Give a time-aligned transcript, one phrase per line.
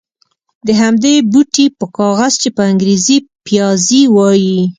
[0.67, 4.59] د همدې بوټي په کاغذ چې په انګرېزي پپیازي وایي.